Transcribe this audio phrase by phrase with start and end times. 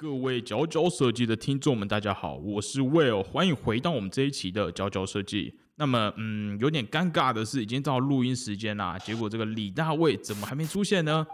[0.00, 5.54] 各位佼佼设计的听众们，大家好，我是 Will，欢迎回到我们这一期的佼佼设计。
[5.76, 11.26] 那么，嗯，有点尴尬的是，已经到录音时间啦，结果这个李大卫怎么还没出现呢？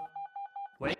[0.78, 0.94] 喂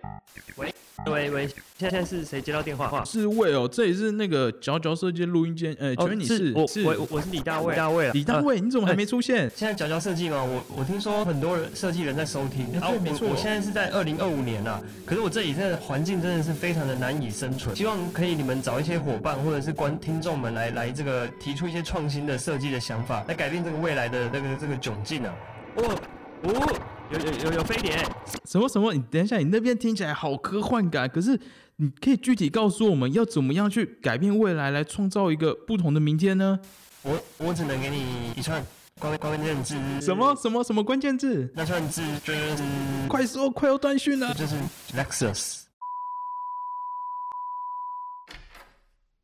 [0.55, 0.73] 喂
[1.05, 3.05] 喂喂，现在是谁接到电话？
[3.05, 6.51] 是 Will，这里是那个佼佼设计录音间，呃，请问你是？
[6.55, 9.49] 我我我是李大卫，大卫，李大卫，你怎么还没出现？
[9.55, 10.43] 现在佼佼设计吗？
[10.43, 25.35] 我我听说很多人设计人在收听，对，没错，我现在是在二零二五年了，可是我这里现在环境真的是非常的难以生存，希望可以你们找一些伙伴或者是观听众们来来这个提出一些创新的设计的想法，来改变这个未来的那个这个窘境啊！
[25.75, 25.99] 哦
[26.41, 26.96] 哦。
[27.09, 27.97] 有有有有飞碟？
[28.43, 28.93] 什么什么？
[28.93, 31.39] 你等一下，你那边听起来好科幻感，可是
[31.77, 36.59] 你可以具体告诉我们要怎么样去改变未来，来创造一个不同的明天呢？
[37.03, 38.61] 我我只能给你一串
[38.99, 39.75] 关关键字。
[40.01, 41.49] 什么什么什么关键字？
[41.55, 42.63] 那串字就是……
[43.07, 44.33] 快说，快要断讯了。
[44.33, 44.55] 就是
[44.93, 45.61] Lexus。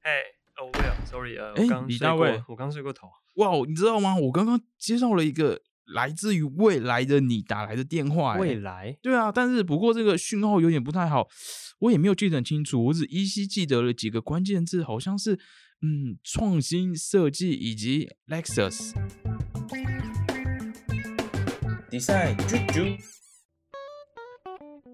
[0.03, 0.19] 哎
[0.57, 3.09] 哦，Will，Sorry，呃，哎，李大卫，我刚睡过头。
[3.35, 4.15] 哇，你知道吗？
[4.15, 5.59] 我刚刚接到了一个。
[5.93, 11.27] 来自于未来的你打来的电话，未来对啊，但是不过这个讯号有点不太好，
[11.79, 15.33] 我也没有记得很清楚，我只依稀记得了几个关键字，好像是
[15.81, 18.93] 嗯创新设计以及 Lexus。
[21.91, 22.97] Design 啾啾，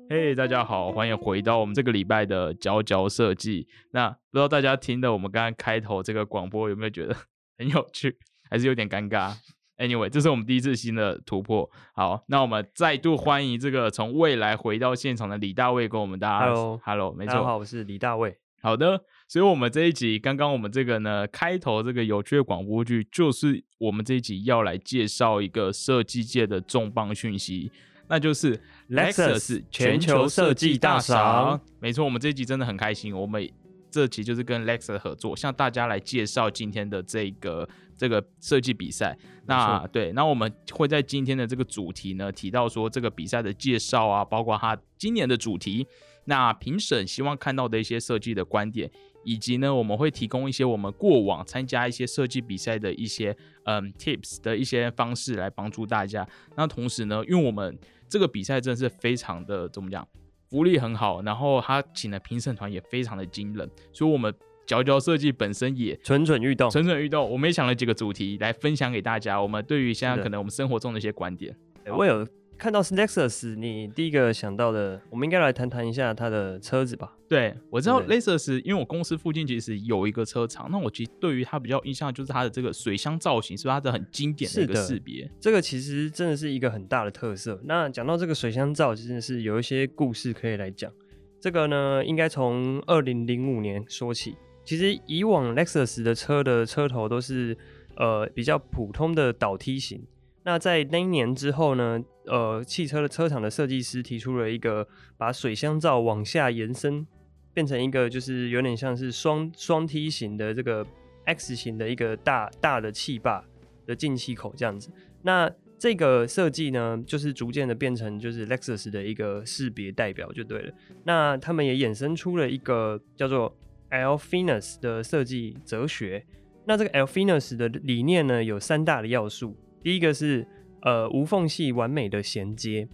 [0.10, 3.70] 嘿，大家好，欢迎回到我们这个礼拜的佼佼设计。
[3.92, 7.16] 那不知道大家听的我们刚刚开头这个广播有没有觉得
[7.58, 8.18] 很有趣，
[8.50, 9.34] 还是有点尴尬
[9.80, 11.68] ？Anyway，这是我们第一次新的突破。
[11.94, 16.46] 好，那我们再度欢迎这个从未来回到现场的李大卫跟我们大家。
[16.46, 18.38] Hello，Hello，没错，好，我是李大卫。
[18.62, 27.72] 好的，所以我们这一集刚刚我们这个呢开头这个有趣的广播剧，就是我们这一集要来介绍一个设计界的重磅讯息，
[28.10, 31.62] 那就是 Lexus 全球设计大赏。
[31.80, 33.50] 没错，我们这一集真的很开心，我们
[33.90, 37.68] 这期就是跟 Lexus 合作，向大家来介绍今天的这个。
[38.00, 39.14] 这个设计比赛，
[39.46, 45.86] 那对，那我们会在今天的这个主题呢提到说这个比赛的介绍啊，包括它今年的主题，
[46.24, 48.90] 那评审希望看到的一些设计的观点，
[49.26, 53.36] 以及呢我们会提供一些我们过往参加一些设计比赛的一些
[53.66, 56.26] 嗯 tips 的一些方式来帮助大家。
[56.56, 57.78] 那同时呢，因为我们
[58.08, 60.08] 这个比赛真的是非常的怎么讲，
[60.50, 64.34] 福利很好，然后他请的评审团也非常的惊人，所以我们。
[64.70, 67.28] 佼佼设计本身也蠢蠢欲动，蠢蠢欲动。
[67.28, 69.42] 我们也想了几个主题来分享给大家。
[69.42, 71.58] 我们对于现在可能我们生活中的一些观点。
[71.88, 72.24] 我有
[72.60, 77.16] 看到是 Lexus，你第一个想到的，我们应该来谈谈一下它的车子吧。
[77.30, 80.68] 对，我知道 Lexus，因为我公司附近其实有一个车厂。
[80.70, 85.32] 那我其实对于它比较印象就是它的这个水箱造型，是它的很经典的一个识别。
[85.40, 87.58] 这个其实真的是一个很大的特色。
[87.64, 90.92] 那讲到这个水箱罩，真的是有一些故事可以来讲。
[91.40, 94.36] 这个呢，应该从二零零五年说起。
[94.66, 97.58] 其实以往 Lexus 的车的车头都是
[97.96, 100.04] 呃比较普通的倒梯形。
[100.44, 107.06] 那在那一年之后呢，呃，汽车的车厂的设计师提出了一个把水箱罩往下延伸，
[107.54, 110.86] 变成一个就是有点像是双双梯形的这个
[111.26, 113.44] X 型的一个大大的气坝
[113.86, 114.92] 的进气口这样子。
[115.24, 120.74] 那这个设计呢，就是逐渐的变成就是 Lexus 的一个识别代表就对了。
[121.06, 123.56] 那他们也衍生出了一个叫做
[123.90, 126.26] Alphinus 的设计哲学，
[126.66, 129.56] 那这个 Alphinus 的理念呢，有三大的要素。
[129.82, 130.46] 第一个是
[130.82, 132.88] 呃无缝隙完美的衔接。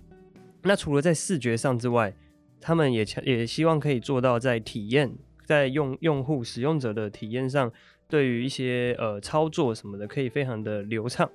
[0.63, 2.13] 那除了在视觉上之外，
[2.59, 5.13] 他们也强也希望可以做到在体验，
[5.45, 7.71] 在用用户使用者的体验上，
[8.07, 11.29] 对于一些呃操作什么的，可以非常的流畅。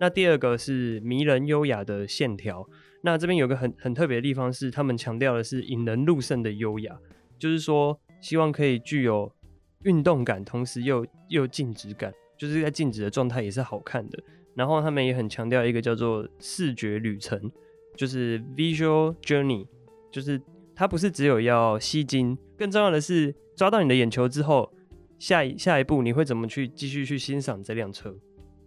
[0.00, 2.68] 那第二个是迷人优雅的线条。
[3.02, 6.98] 那这边有个很很特别的地方是，他们强调的是引人入胜的优雅，
[7.38, 7.98] 就是说。
[8.22, 9.34] 希望可以具有
[9.82, 14.22] 运动感，同时又又静止感，就是在静止的状态也是好看的。
[14.54, 17.50] 然后他们也很强调一个叫做视觉旅程，
[17.96, 19.66] 就是 visual journey，
[20.10, 20.40] 就是
[20.74, 24.72] 它不是只有要吸睛，更重要的是抓到你的眼球之后，
[25.18, 28.14] 下一下一步你会怎么去继续去欣赏这辆车。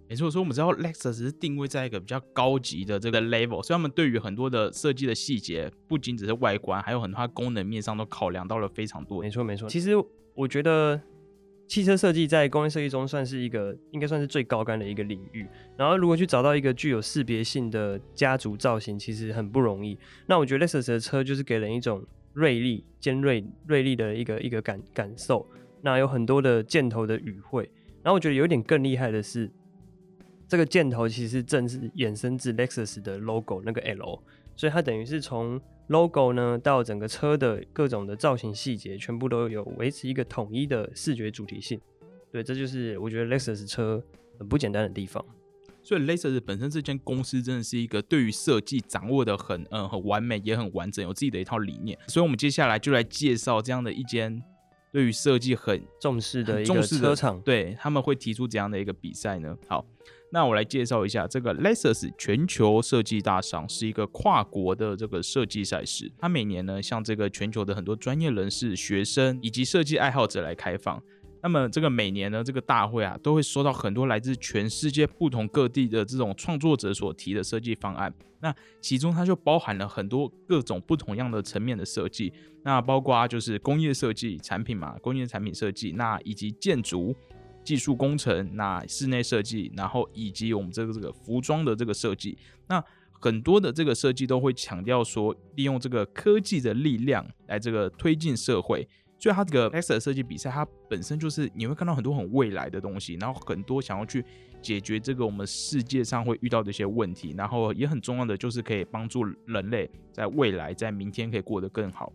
[0.07, 9.23] 没错，所以我们知道 Lexus 是定位在一个比较高级的这个 level，所以他们对于很多的设计的细节，不仅只是外观，还有很多它功能面上都考量到了非常多。
[9.23, 9.67] 没错，没错。
[9.67, 9.93] 其实
[10.35, 11.01] 我觉得
[11.67, 15.47] 汽车设计在工业设计中算是一个，应该算是最高干的一个领域。
[15.77, 19.97] 然后如果去找到一个具有识别性的家族造型，其实很不容易。
[20.27, 25.47] 那我觉得 Lexus 的车就是给人一种锐利、尖锐、锐利的一个一个感感受。
[25.81, 27.69] 那有很多的箭头的语汇。
[28.03, 29.51] 然后我觉得有点更厉害的是。
[30.47, 34.19] 这个箭头其实正是衍生自 Lexus 的 logo 那个 L，
[34.55, 41.79] 所以它等于是从 logo 呢，到整个车的各种的造型细节，全部都有维持一个统一的视觉主题性。
[42.31, 44.03] 对，这就是我觉得 Lexus 车
[44.39, 45.23] 很不简单的地方。
[45.83, 51.97] 所以 Lexus 本身这间公司真的是一个对于设计掌握的很嗯很完美，也很完整，有自己的一套理念。
[52.07, 54.41] 所以我们接下来就来介绍这样的一间
[54.91, 59.55] 对于设计很重视的一个车厂，对他们会提出怎样的一个比赛呢？
[59.67, 59.85] 好。
[60.35, 71.01] 那我来介绍一下，这个 Lexus 全球设计大赏是一个跨国的这个设计赛事，它每年呢向这个全球的很多专业人士、学生以及设计爱好者来开放。
[71.41, 78.13] 那么这个每年呢这个大会啊，都会收到很多来自全世界不同各地的这种创作者所提的设计方案。
[78.41, 87.15] 那其中它就包含了很多各种不同样的层面的设计，那包括就是工业设计、产品嘛，工业产品设计，那以及建筑。
[87.65, 92.81] 技术工程，那室内设计，然后以及我们这个这个服装的这个设计，那
[93.11, 98.87] 很多的这个设计都会强调说，利用这个科技的力量来这个推进社会。
[99.17, 104.23] 所以它这个 X 设计比赛，它本身就是你会看到很多很未来的东西，然后很多想要去
[104.61, 112.13] 解决这个我们世界上会遇到的一些问题，然后也很重要的就是可以帮助人类在未来在明天可以过得更好。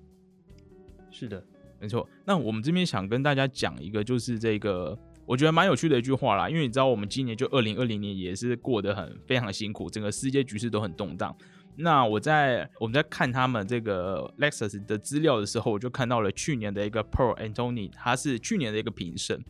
[1.10, 1.42] 是的，
[1.80, 2.06] 没错。
[2.24, 4.96] 那我们这边想跟大家讲一个，就是这个。
[5.30, 11.32] 我觉得蛮有趣的一句话啦，因为你知道我们今年就二零二零年也是过得很非常辛苦，整个世界局势都很动荡。
[11.76, 19.40] 那我在我们在看他们这个 Lexus 的资料的时候，我就看到了去年的一个 Paul Anthony，他是去年的一个评审。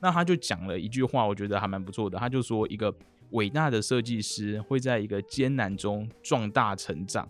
[0.00, 2.18] 那他就讲了一句话，我觉得还蛮不错的。
[2.18, 2.94] 他就说，一个
[3.32, 7.28] 伟大的设计师会在一个艰难中壮大成长，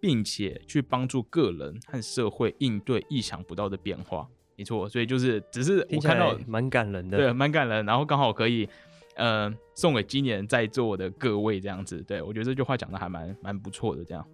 [0.00, 4.28] 并且去帮助个人和社会应对意想不到的变化。
[4.56, 7.84] 没错，所以就是只是我看到蛮感人的，对，蛮感人。
[7.84, 8.68] 然后刚好可以，
[9.14, 12.02] 呃，送给今年在座的各位这样子。
[12.02, 14.04] 对我觉得这句话讲的还蛮蛮不错的。
[14.04, 14.26] 这样，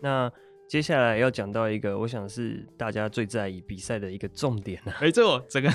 [0.00, 0.30] 那
[0.70, 4.94] 接下来要讲到一个，我想是大家最在意比赛的一个重点了。
[5.00, 5.68] 没错，整个。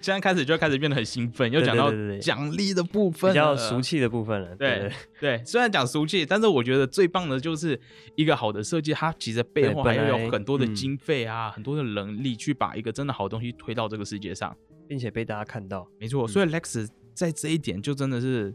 [0.00, 1.88] 现在开始就开始变得很兴奋，又讲到
[2.18, 4.56] 奖励的部分，比较俗气的部分了。
[4.56, 4.90] 对
[5.20, 7.78] 对，虽然讲俗气，但是我觉得最棒的就是
[8.16, 14.56] 一个好的设计，它其实背后还要有很多的经费啊，很多的能力去把一个真的好东西推到这个世界上，
[14.88, 15.86] 并且被大家看到。
[16.00, 18.52] 没错，所以 Lex 在这一点就真的是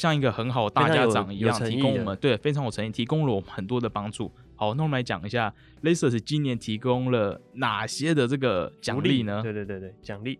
[0.00, 4.32] 像一个很好大家长一样，提供我们对非常有诚意，提供了我们很多的帮助。
[4.56, 5.52] 好，那我们来讲一下
[5.82, 9.42] Lasers 今年提供了哪些的这个奖励呢？
[9.42, 10.38] 对对对对，奖励。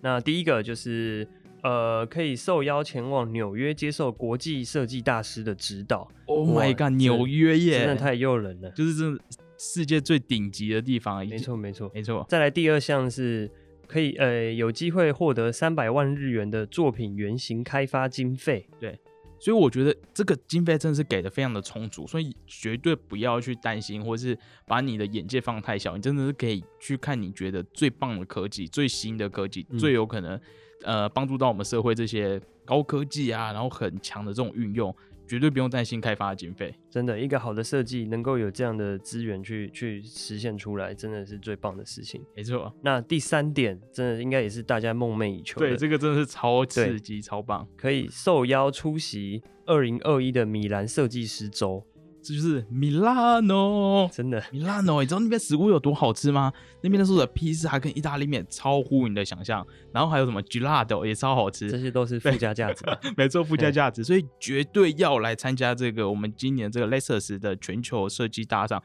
[0.00, 1.24] 那第一个就是，
[1.62, 6.10] 呃，可以受邀前往纽约接受国际设计大师的指导。
[6.26, 9.22] Oh my god，纽约耶，真的太诱人了，就是这
[9.56, 11.24] 世界最顶级的地方。
[11.24, 12.26] 没错没错没错。
[12.28, 13.48] 再来第二项是，
[13.86, 18.68] 可以呃有机会获得三百万日元的作品原型开发经费。
[18.80, 18.98] 对。
[19.40, 25.96] 所以我觉得这个经费真的是给的非常的充足，所以绝对不要去担心，或是把你的眼界放太小。
[25.96, 30.40] 你真的是可以去看你觉得最棒的科技、最新的科技、最有可能
[30.82, 34.94] 呃帮助到我们社会这些高科技啊，然后很强的这种运用。
[35.26, 42.22] 绝对不用担心开发经费，真的，一个好的设计能够有这样的资源去去实现出来，真的是最棒的事情。
[42.36, 45.68] 没错，那第三点，真的应该也是大家梦寐以求的。
[45.68, 51.86] 对，这个真的是超刺激、超棒，可以受邀出席二零二一的米兰设计师周。
[52.24, 56.50] 这就是米拉诺，真的米拉诺，你知道那边食物有多好吃吗？
[56.80, 62.82] 那边的所有的披萨跟意大利面超乎你的想象，然后还有什么 gelato 也超好吃，这些都是附加价值，
[63.14, 68.82] 没错，附加价值，所以绝对要来参加这个我们今年这个 Lexus 的全球设计大赏。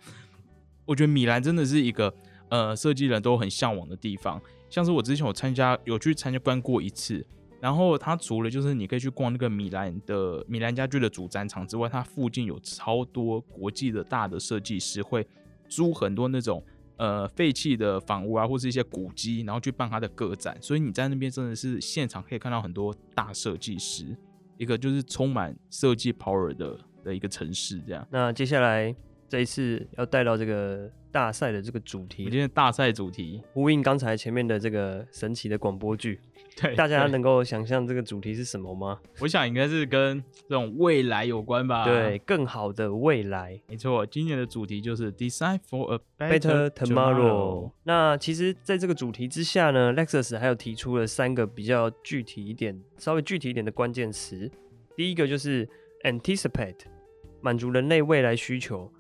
[0.86, 2.14] 我觉得米兰真的是一个
[2.50, 7.26] 呃设计人都很向往的地方，像是我之前有参加有去参加观过一次。
[7.62, 15.28] 然后它除了就是你可以去逛那个米兰的米兰家具的主展场之外，它附近有超多国际的大的设计师会
[15.68, 16.64] 租很多那种
[16.98, 20.58] 呃废弃的房屋啊，或是一些古迹，然后去办他的个展。
[20.62, 24.16] 所以你在那边真的是现场可以看到很多大设计师，
[24.58, 27.80] 一个就是充满设计 power 的的一个城市。
[27.82, 28.96] 这样，那接下来
[29.30, 36.20] 这一次要带到这个大赛的这个主题，今天大赛主题呼应刚才前面的这个神奇的广播剧。
[36.60, 39.00] 对，大家能够想象这个主题是什么吗？
[39.22, 41.86] 我想应该是跟这种未来有关吧。
[41.86, 43.58] 对，更好的未来。
[43.68, 47.72] 没错，今年的主题就是 Design for a Better Tomorrow。
[47.84, 54.52] 那其实，在这个主题之下呢，Lexus 还有提出了三个比较具体一点、稍微具体一点的关键词。
[54.98, 55.66] 第一个就是
[56.04, 56.80] Anticipate，
[57.40, 58.92] 满足人类未来需求，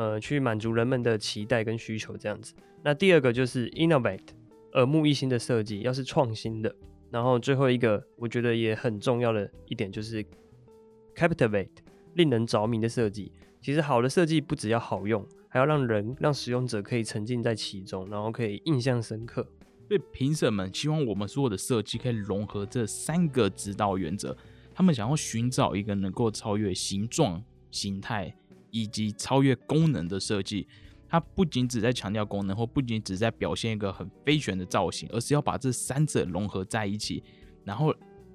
[0.00, 2.54] 呃，去满足人们的期待跟需求这样子。
[2.82, 4.28] 那第二个就是 Innovate。
[4.72, 6.74] 耳目一新的设计，要是创新的，
[7.10, 10.24] 然后最后一个我觉得也很重要的一点就是
[11.14, 11.68] captivate，
[12.14, 13.30] 令人着迷的设计。
[13.60, 19.46] 其实好的设计不只要好用，还要让人让使用者可以沉浸在其中，然后可以印象深刻。
[19.86, 24.34] 所以评审们希望我们所有的设计可以融合这三个指导原则，
[24.72, 28.34] 他们想要寻找一个能够超越形状、形态
[28.70, 30.66] 以及超越功能的设计。
[31.08, 37.20] 它不仅只在强调功能，或不仅只在表现一个很飞旋的造型，而是要把这三者融合在一起，
[37.64, 37.92] 然后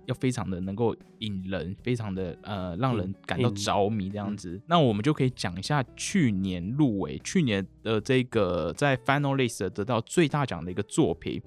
[0.08, 4.62] 要非常的能够引人，非常的呃让人感到着迷这样子。
[4.68, 11.42] 那我们就可以讲一下去年入围、去年的这个在 Final List 得到最大奖的一个作品，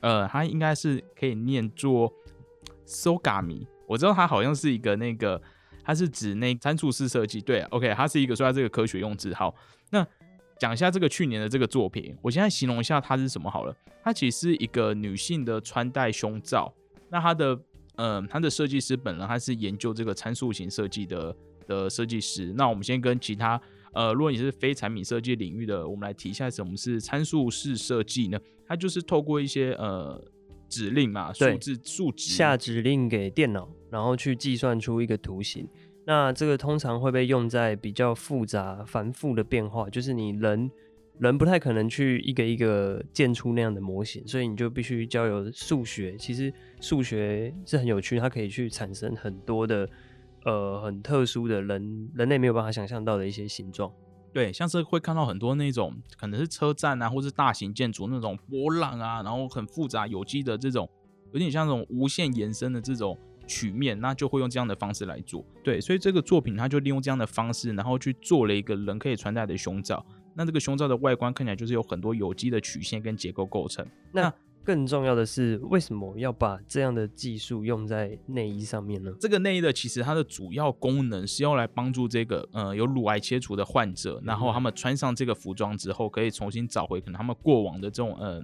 [0.00, 2.12] 呃，它应该是可以念作
[2.86, 3.66] Sogami。
[3.88, 5.40] 我知道它好像是一个那个，
[5.84, 7.40] 它是指那参数式设计。
[7.40, 9.32] 对，OK，它是一个说它这个科学用字。
[9.34, 9.54] 好，
[9.90, 10.06] 那。
[10.56, 13.76] 讲一下这个去年的这个作品，我现在形容一下它是什么好了。
[14.04, 16.72] 它其实是一个女性的穿戴胸罩。
[17.10, 17.60] 那它的，
[17.96, 21.36] 嗯，它的设计师本人他是研究这个参数型设计的
[21.66, 22.54] 的设计师。
[22.56, 23.60] 那我们先跟其他，
[23.92, 28.38] 呃，如果你是非产品设计领域的，我们来提一下什么是参数式设计呢？
[28.66, 30.24] 它就是透过一些呃
[30.74, 35.68] 指令嘛，数字数值下指令给电脑，然后去计算出一个图形。
[36.06, 40.70] 那这个通常会被用在比较复杂、繁复的变化，就是你人
[41.18, 46.16] 人不太可能去一个一个建出那样的模型，所以你就必须交由数学。
[46.18, 49.88] 其实数学是很有趣，它可以去产生很多的
[50.44, 53.90] 呃很特殊的人人类没有办法想象到的一些形状。
[54.34, 60.86] 对，像是会看到很多那种可能是车站啊，或是大型建筑那种波浪啊，然后很复杂有机的这种，
[61.32, 63.18] 有点像这种无限延伸的这种。
[63.46, 65.44] 曲面，那就会用这样的方式来做。
[65.62, 70.02] 对，所以这个作品它就利用这样的方式，然后去做了一个人可以穿戴的胸罩。
[70.32, 73.86] 那这个胸罩的外观看起来就是有很多有机的曲线跟结构构成。
[74.12, 74.32] 那
[74.64, 79.12] 更重要的是，为什么要把这样的技术用在内衣上面呢？
[79.20, 88.42] 这个内衣的其实它的主要功能是用来帮助这个呃有乳癌切除的患者，然后他们穿上这个服装之后，可以重新找回可能他们过往的这种呃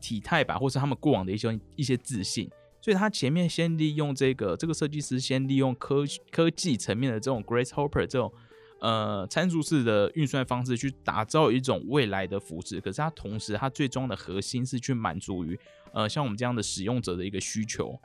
[0.00, 2.48] 体态吧，或是他们过往的一些一些自信。
[2.80, 8.32] 所以他前面先利用这个这个设计师先利用科科技层面的这种 Grace Hopper 这种
[8.80, 15.58] 呃参数式的运算方式去打造一种未来的服饰，可是它同时它最终的核心是去满足于
[15.92, 17.98] 呃像我们这样的使用者的一个需求。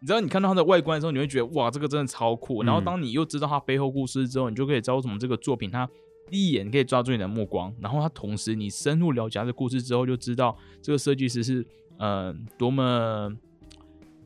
[0.00, 2.62] 你知道你看到它的外观的时候，你会觉得哇，这个真的超酷。
[2.62, 5.88] 然后当你又知道它背后故事之后，你就可以知道为什么这个作品它
[6.30, 7.74] 第一眼可以抓住你的目光。
[7.80, 11.66] 然后它同时你深入了解它的故事之后，就知道这个设计师是
[11.98, 13.36] 呃多么。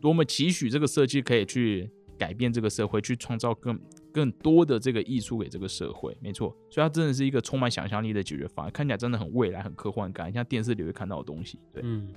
[0.01, 3.81] 多么期许这个设计可以去改变这个社会，去创造更
[4.15, 6.57] 更多的这个艺术给这个社会，没错。
[6.71, 11.59] 所以它真的是一个充满想象力的解决方案，看起来真的很未来、很科幻感，像电视里会看到的东西。
[11.73, 12.15] 对，嗯。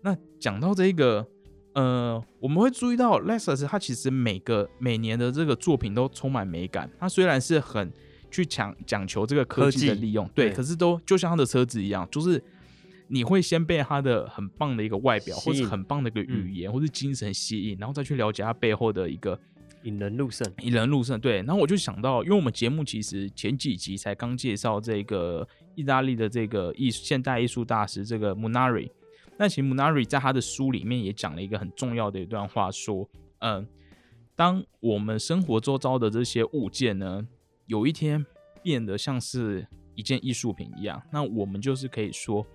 [0.00, 1.26] 那讲到这个，
[1.74, 6.90] 呃，我们会注意到 Lexus 它其实每个每年的这个作品都充满美感。
[6.98, 7.92] 它虽然是很
[8.30, 12.42] 去讲讲求这个科技的利用，对，可是都就像它的车子一样，就是。
[13.08, 19.38] 你会先被他的很棒的一个外表，或者很棒的一个语言，或者精神吸引，然后再去了解他背后的一个
[19.84, 20.50] 引人入胜。
[20.62, 21.36] 引人入胜，对。
[21.42, 28.90] 然后我就想到，因为我们节目其实前几集才刚介绍这个意大利的这个艺现代艺术大师这个 Munari。
[29.38, 33.08] 那其实 Munari 在他的书里面也讲了一个很重要的一段话，说，
[33.38, 33.66] 嗯，
[34.36, 37.26] 当我们生活周遭的这些物件呢，
[37.66, 38.24] 有一天
[38.62, 42.46] 变得像是一件艺术品一样，那我们就是可以说。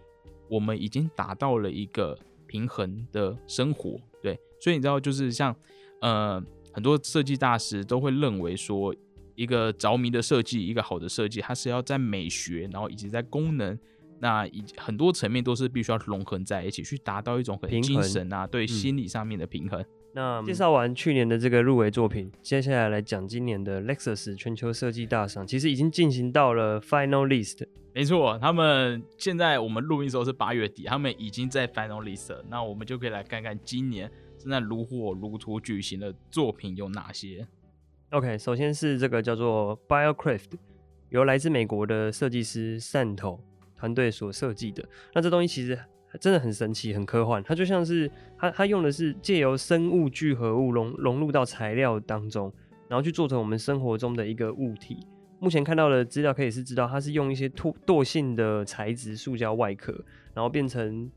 [0.50, 5.54] 我们已经达到了一个平衡的生活，对，所以你知道，就是像
[6.00, 6.42] 呃
[6.78, 8.94] 很多设计大师都会认为说，
[9.34, 13.76] 一个着迷的设计，一个好的设计，它是要在美学，然后以及在功能，
[14.20, 19.84] 那以很多层面都是必须要融合在一起，去达到一种很精神啊，对心理上面的平衡。
[20.14, 27.66] 那介绍完去年的这个入围作品，接下来来讲今年的 Lexus 全球设计大赏，其实已经进行到了 Final List。
[27.96, 32.36] 没错，他们现在我们录音时候是八月底，他们已经在 Final List。
[32.48, 34.12] 那我们就可以来看看今年
[34.48, 37.46] 正在如火如荼举行的作品有哪些。
[38.12, 40.52] OK，首先是这个叫做 BioCraft，
[41.10, 43.40] 由来自美国的设计师 Santo
[43.76, 44.88] 团队所设计的。
[45.14, 45.78] 那这东西其实
[46.22, 47.44] 真的很神奇，很科幻。
[47.44, 52.50] 它就像是它它用的是借由生物聚合物融融入到材料当中，
[52.88, 55.06] 然后去做成我们生活中的一个物体。
[55.40, 59.94] 目前看到的资料可以是知道，它是用一些惰惰性的材质塑胶外壳，
[60.34, 61.12] 然后变成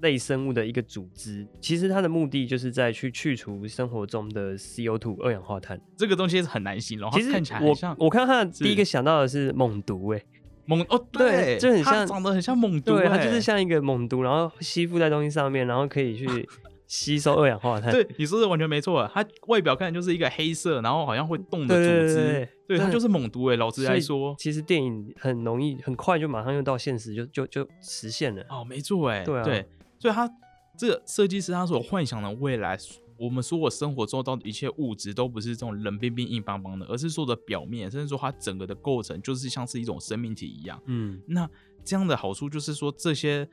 [0.00, 1.46] 类生物的一个组织。
[1.60, 5.80] 其实它的目的就是在去去除生活中的 CO2 二氧化碳。
[5.96, 7.10] 这个东西是很难形容。
[7.12, 10.22] 其实看起来我我看到它第一个想到的是猛毒，哎，
[10.66, 16.26] 猛哦，对，就很像长得很像猛毒，对，它就是像一个猛毒，然后吸附在东西上面，然后可以去
[16.86, 17.90] 吸收二氧化碳。
[17.90, 19.10] 对，你说的完全没错。
[19.12, 23.56] 它外表看就是一个黑色，然后好像会动的组织，对它就是猛毒诶。
[23.56, 28.44] 老实来说，其实电影很容易，很快就马上用到现实，就就就实现了。
[28.48, 29.66] 哦，没错诶，对啊对，
[29.98, 30.30] 所以他
[30.78, 32.78] 这个设计师他所幻想的未来，
[33.18, 40.80] 我们说我生活中到的一切物质都不是这种冷冰冰、硬邦邦的，而是说的表面，甚至说它整个的构成就是像是一种生命体一样。
[40.86, 41.48] 嗯，那
[41.84, 43.48] 这样的好处就是说，这些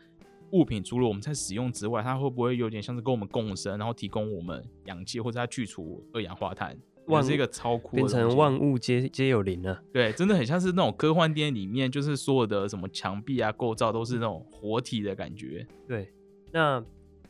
[0.52, 6.78] 物品除了我们在使用之外，它会不会有点像是跟我们共生，然后提供我们氧气，或者它去除二氧化碳？
[7.08, 9.84] 哇这是一个超酷的变成万物皆皆有灵了。
[9.92, 15.68] 对，真的很像是那种科幻电影里面，就是所有的什么墙壁啊、构造都是那种活体的感觉。
[15.86, 16.14] 对，
[16.54, 16.82] 那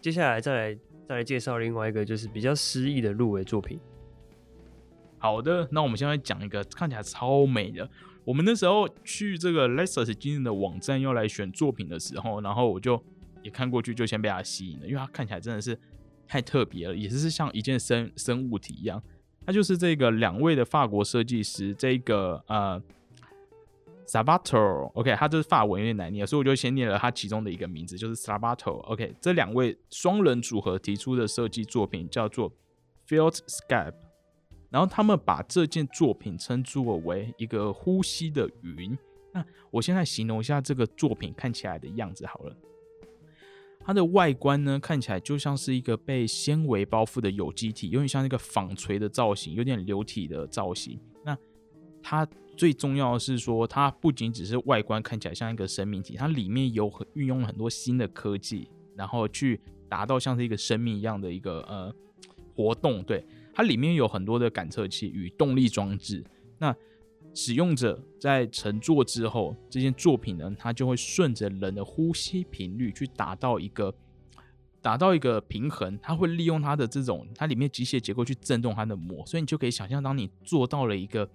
[0.02, 3.80] 接下来再来再来介绍另外一个就是比较诗意的入围作品。
[5.18, 7.90] 好的，那我们现在讲一个看起来超美的。
[8.26, 13.02] 我们那时候去这个 Lexus 今日的网站要来选作品的时候，然后我就
[13.42, 15.80] 也看过去，就先被它吸引了，因为它看起来真的是
[16.28, 19.02] 太特别了，也是像一件生生物体一样。
[19.46, 22.82] 它就是这个两位的法国设计师，这个呃
[24.14, 32.52] Sabato，OK，、他这是法文有点难念，所以我就先念了他其中的一个名字，就是 Sabato，OK，、这两位双人组合提出的设计作品叫做
[33.08, 33.96] Field Scape。
[34.70, 38.96] 然后他们把这件作品称作为一个呼吸的云。
[39.34, 42.56] 那我现在形容一下这个作品看起来的样子好了。
[43.84, 51.00] 它的外观呢，看起来就像是一个被纤维包覆的有机体，有点像一个纺锤的造型，有点流体的造型。
[52.04, 61.92] 它最重要的是说，它不仅只是外观看起来像一个生命体，它里面有很运用了很多新的科技，然后去达到像是一个生命一样的一个呃
[62.56, 63.02] 活动。
[63.04, 66.24] 对，它里面有很多的感测器与动力装置。
[66.60, 66.76] 那
[67.34, 73.92] 使用者在乘坐之后，这件作品呢，它就会顺着人的呼吸频率去达到一个
[74.80, 75.98] 达到一个平衡。
[76.00, 81.28] 它会利用它的这种它里面机械结构去震动它的膜，所以你就可以想象，当你做到了一个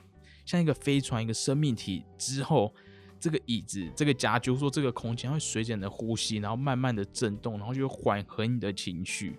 [0.49, 2.73] 像一个飞船、一个生命体之后，
[3.21, 9.37] 这个椅子、这个家具，说这个空间会随着你的呼吸，然后慢慢的震动，然后就会缓和你的情绪，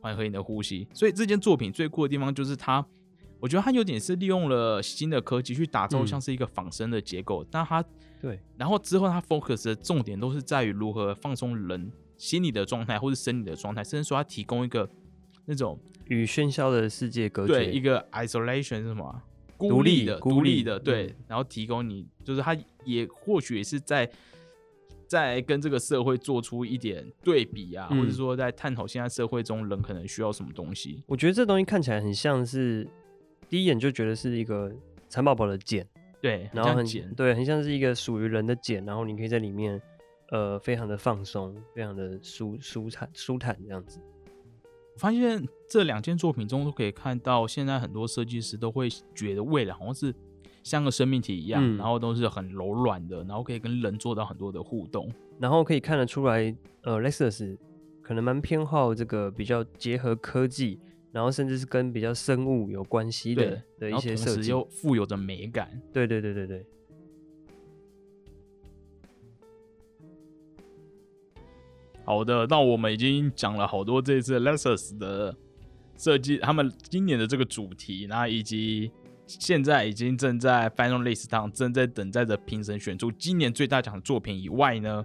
[0.00, 0.88] 缓和你的呼吸。
[0.94, 2.82] 所以这件作品最酷的地方就是它。
[3.38, 7.84] 我觉得它有点是利用了新的科技去打造嗯像是一个仿生的结构，但它
[8.18, 14.88] 对，然后之后它 focus 的重点都是在于如何放松人心理的状态或是生理的状态，甚至说它提供一个
[15.44, 17.52] 那种与喧嚣的世界隔绝。
[17.52, 19.22] 对一个 isolation 是什么
[19.56, 24.08] 孤立的、孤立独立的，对嗯，然后提供你就是他也或许也是在
[25.06, 31.02] 在跟这个社会做出一点对比啊，或者嗯说在探讨现在社会中人可能需要什么东西。
[31.06, 32.86] 我觉得这东西看起来很像是
[33.48, 34.72] 第一眼就觉得是一个
[35.08, 35.86] 蚕宝宝的茧，
[36.20, 39.80] 对，然后很简对，很像是一个属于人的茧，然后你可以在里面
[40.30, 44.00] 呃非常的放松，非常的舒舒坦舒坦这样子。
[44.96, 50.14] 我发现这两件作品中都可以看到，现在很多设计师都会觉得未来好像是
[50.62, 55.12] 像个生命体一样，嗯然后都是很柔软的，然后可以跟人做到很多的互动。
[55.38, 57.58] 然后可以看得出来，呃，Lexus
[58.00, 60.80] 可能蛮偏好这个比较结合科技，
[61.12, 64.48] 然后甚至是跟比较生物有关系的的一些设计。
[64.50, 65.78] 又富有着美感。
[65.92, 66.66] 对对对对对，
[72.06, 75.34] 好的，那我们已经讲了好多这次 Lexus 的
[75.98, 78.92] 设计，他们今年的这个主题，那以及
[79.26, 85.04] 现在已经正在 Final List 上正在等待着评审选出今年最大奖的作品以外呢，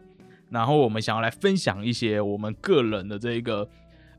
[0.52, 3.68] 然后我们想要来分享一些我们个人的这个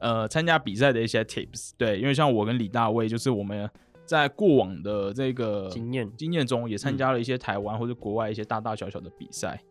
[0.01, 1.71] 呃参加比赛的一些 tips。
[1.79, 3.71] 对，因为像我跟李大卫，就是我们
[4.05, 9.63] 在过往的这个经验经验中也参加了一些台湾或者国外一些大大小小的比赛。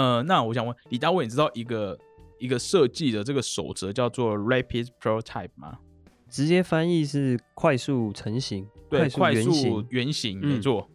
[0.00, 1.98] 对，呃，那我想问李大卫，你知道一个
[2.38, 5.78] 一个设计的这个守则叫做 Rapid Prototype 吗？
[6.28, 10.40] 直接翻译是快速成型，对，快速原型。
[10.40, 10.88] 没错。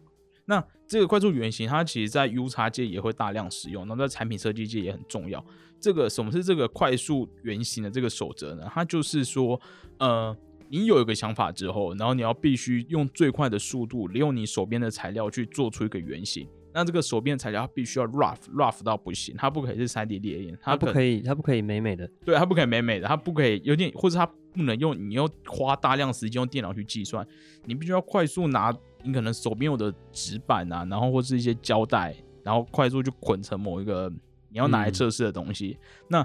[0.46, 5.44] 那这个快速原型，它其实在 U 叉界也会大量使用，然后在产品设计界也很重要。
[5.78, 8.70] 这个什么是这个快速原型的这个守则呢？
[8.72, 9.60] 它就是说，
[9.98, 10.34] 呃，
[10.70, 16.48] 你有一个想法之后，然后你要必须用最快的速度，利用你手边的材料去做出一个原型。
[16.76, 22.06] 那这个手边的材料它必须要 rough rough 到不行，它不可以是三 D 列印，它不可可以，它不可以美美的。
[22.22, 27.26] 对，它不可以美美的，它不可以有点，或者它不能用，你要花大量时间用电脑去计算，
[27.64, 28.70] 你必须要快速拿
[29.02, 34.12] 你可能手边有的纸板啊，然后或是一些胶带，然后快速去捆成某一个
[34.50, 35.78] 你要拿来嗯测试的东西。
[36.08, 36.22] 那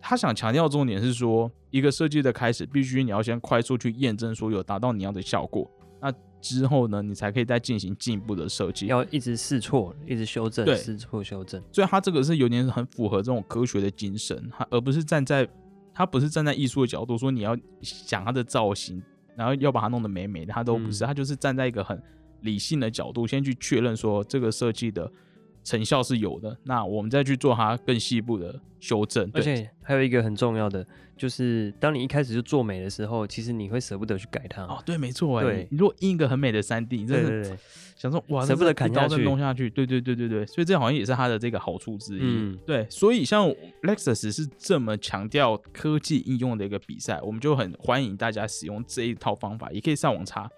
[0.00, 5.70] 他想强调的重点是说，一个设计的开始必须你要先快速去验证说有达到你要的效果，
[6.04, 8.88] 那之后呢，你才可以再进行进一步的设计。
[8.88, 11.62] 要一直试错，一直修正对，试错修正。
[11.72, 15.48] 所以他这个是有点很符合这种科学的精神，他而不是站在
[15.94, 19.02] 他不是站在艺术的角度说你要想它的造型，
[19.34, 21.98] 然后要把它弄得美美的，他都不是，嗯他就是站在一个很
[22.42, 25.10] 理性的角度，先去确认说这个设计的
[25.64, 29.28] 成效是有的，那我们再去做它更细部的修正。
[29.30, 34.62] 对而且还有一个很重要的，就是当你一开始就做美的时候，其实你会舍不得去改它。
[34.64, 37.58] 哦，对，没错，哎对，你如果印一个很美的三 D，你真的
[37.96, 42.20] 想说哇，舍不得砍刀去弄下去，对对对对对，所以这好像也是它的这个好处之一。
[42.22, 43.48] 嗯对，所以像
[43.82, 50.50] Lexus 是这么强调科技应用的一个比赛，我们就很欢迎大家使用这一套方法，也可以上网查，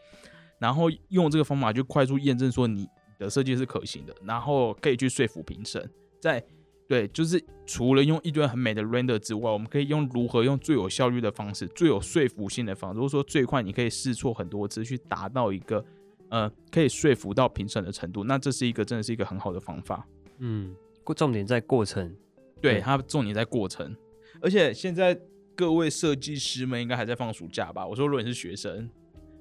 [0.59, 5.88] 然后用这个方法就快速验证说你的设计是可行的，然后可以去说服评审。
[6.20, 6.44] 在
[6.88, 15.85] 对，就是除了用一堆很美的 render 之外，我们可以用如何用最有效率的方式、最有说服性的方式，如果说最快，你可以试错很多次，去达到一个
[16.29, 20.07] 呃可以说服到评审的程度，那这是一个真的是一个很好的方法。
[20.38, 22.14] 嗯，过重点在过程。
[22.61, 23.94] 对，对它重点在过程，
[24.40, 25.18] 而且现在
[25.55, 27.87] 各位设计师们应该还在放暑假吧？
[27.87, 28.88] 我说如果你是学生，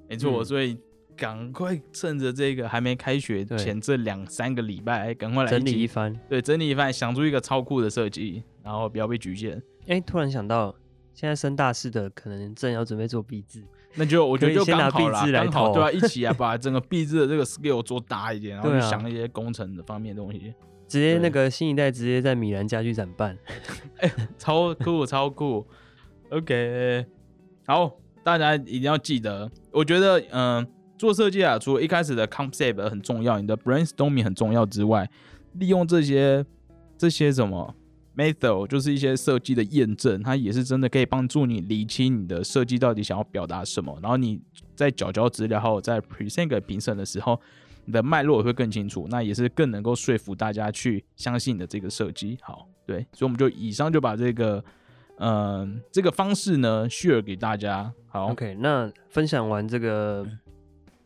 [0.10, 0.78] 没错，嗯所以
[1.16, 6.14] 赶快趁着这个还没开学前这两三个礼拜，赶快来整理一番。
[6.30, 9.62] 对，整理一番，想出一个超酷的设计，然后不要被局限。
[9.88, 10.76] 哎，突然想到，
[11.14, 13.64] 现在升大四的可能正要准备做毕制，
[13.96, 20.54] 那就我觉得就先拿刚好啦，壁纸来投刚好对啊，一起啊，把 整个壁纸的这个 skill 做大一点，然后想一些工程的方面的东西，
[20.88, 23.38] 直接那个新一代直接在米兰家具展办。
[24.38, 25.66] 超酷，超酷。
[26.32, 27.06] OK，
[27.68, 35.10] 好，大家一定要记得，我觉得，嗯、做设计啊，除了一开始的 concept 很重要，你的 brainstorming 很重要之外，
[35.54, 36.46] 利用这些
[36.98, 37.76] 这些什么
[38.16, 44.42] method，就是一些设计的验证，它也是真的可以帮助你理清你的设计到底想要表达什么，然后你
[44.76, 47.40] 在缴交资料还有在 present 给评审的时候。
[47.88, 52.36] 你的脉络也会更清楚，那也是更能够说服大家去相信你的这个设计。
[52.42, 54.66] 好，对，所以我们就以上就把这个，
[55.20, 57.94] 嗯、这个方式呢 share 给大家。
[58.08, 60.26] 好 OK，那分享完这个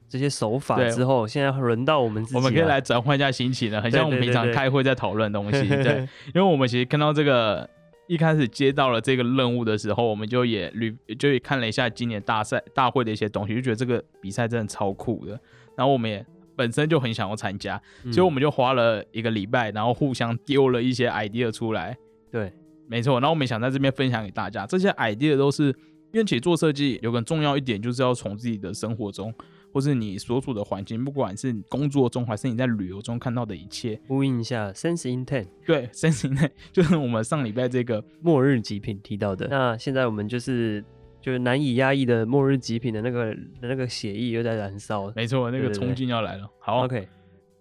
[0.09, 2.81] 这些手法之后，现在轮到我们自己，我们可以来。
[2.81, 5.67] 转换一下心情了，很像我们平常开会在讨论东西。
[5.67, 7.69] 对， 因为我们其实看到这个
[8.07, 15.39] 一开始接到了这个任务的时候，我们就也旅就也看了一下今年大赛大会的一些东西，就觉得这个比赛真的超酷的。
[15.77, 21.95] 然后我们也本身就很想要参加，嗯所以我们就花了一个礼拜，然后互相丢了一些 idea 出来。
[22.31, 22.51] 对，
[22.87, 25.65] 没错，然后我们想在这边分享给大家，这些 idea 都是
[26.11, 29.33] 因为其实做设计有个重要一点，就是要从自己的生活中，
[29.71, 39.47] 或是你所处的环境，不管是你工作中还是你在旅游中看到的一切，呼应一下 Sense Intent 对，，sense intent，就是我们上礼拜这个末日极品提到的。
[39.47, 40.83] 那现在我们就是
[41.21, 45.11] 就是难以压抑的末日极品的那个那个血液又在燃烧。
[45.15, 46.49] 没错，那个冲劲要来了。
[46.59, 47.07] 好 OK，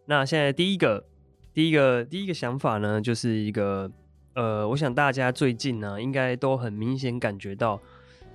[0.06, 1.04] 那现在第一个
[1.52, 3.90] 第一个第一个想法呢，就是一个
[4.34, 7.80] 呃，我想大家最近呢，应该都很明显感觉到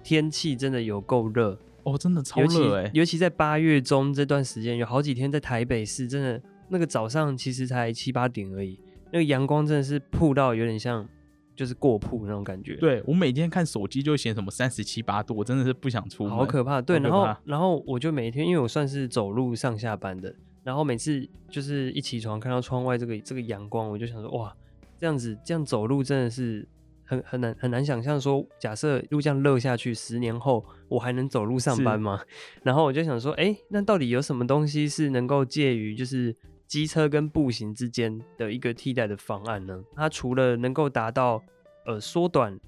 [0.03, 8.79] 天气真的有够热，哦，真的超尤其热哎、尤其在八月中这段时间，有好几天在台北市，真的那个早上其实才七八点而已，
[9.11, 11.07] 那个阳光真的是曝到有点像
[11.55, 16.31] 就是过曝那种感觉，，对我每天看手机就显什么三十七八度，我真的是不想出门。
[16.35, 16.81] 好可怕。
[16.81, 24.55] 对，然后然后我就每天，因为我算是走路上下班的，然后每次就是一起床看到窗外这个这个阳光，我就想说哇，
[24.99, 26.67] 这样子这样走路真的是。
[27.13, 32.21] 很很难很难想象说，假设路这样热下去，十年后我还能走路上班吗？
[32.63, 36.35] 然后我就想说，哎、那到底有什么东西是能够介于就是
[36.67, 39.83] 机车跟步行之间的一个替代的方案呢？
[39.95, 41.41] 它除了能够达到
[41.85, 42.59] 呃缩短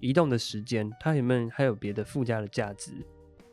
[0.00, 2.90] 移动的时间，它有没有还有别的附加的价值？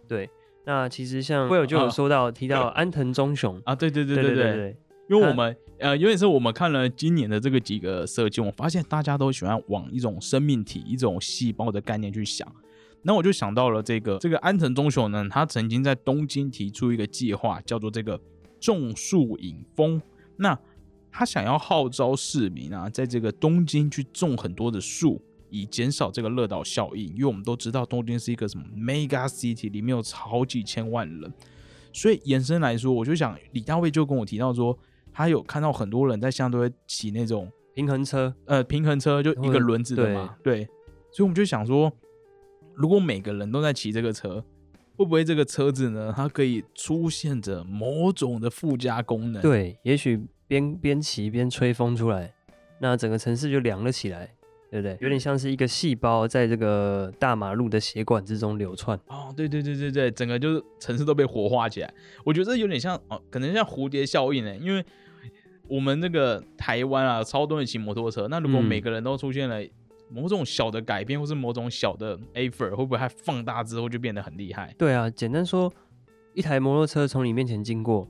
[0.08, 0.30] 对，
[0.66, 4.78] 那其实像会有就有啊说到、提到 安藤忠雄，啊，对对对对对对
[5.10, 12.46] 因为我们呃，因为是我们看了今年的这个几个设计，我发现大家都喜欢往一种生命体、一种细胞的概念去想。
[13.02, 18.20] 那我就想到了这个这个安藤忠雄呢，他曾经在东京提出一个计划，叫做这个
[18.60, 20.02] 种树引风。
[20.36, 20.58] 那
[21.10, 27.08] 他想要号召市民啊，在这个东京去种很多的树，以减少这个热岛效应。
[27.14, 31.34] 因为我们都知道东京是一个什么 mega city，里面有好几千万人，
[31.94, 34.78] 所以延伸来说，我就想李大卫就跟我提到说，
[35.14, 40.66] 他有看到很多人在现在都会骑那种平衡车，呃平衡车，就一个轮子的嘛，对，
[41.12, 41.92] 所以我们就想说，
[42.76, 44.44] 如果每个人都在骑这个车，
[44.98, 52.34] 会不会这个车子呢，它可以出现着某种的附加功能？，对，也许边边骑边吹风出来，
[52.80, 54.34] 那整个城市就凉了起来，
[54.72, 54.98] 对不对？
[55.02, 59.00] 有点像是一个细胞在这个大马路的血管之中流窜。
[59.08, 61.94] 哦，对对对对对，整个就是城市都被活化起来。
[62.24, 64.86] 我觉得这有点像哦，可能像蝴蝶效应呢，因为
[65.68, 69.60] 我们那个台湾啊，超多人骑摩托车，那如果嗯每个人都出现了
[70.12, 74.74] 某种小的改变，或是某种小的 effort，会不会它放大之后就变得很厉害？
[74.78, 75.72] 对啊，简单说，
[76.34, 78.08] 一台摩托车从你面前经过，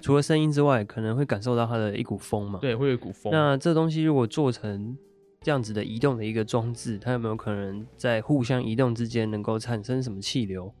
[0.00, 2.58] 除了声音之外，可能会感受到它的一股风嘛。
[2.60, 3.30] 对，会有一股风。
[3.32, 4.96] 那这东西如果做成
[5.40, 10.72] 这样子的移动的一个装置，它有没有可能在互相移动之间能够产生什么气流？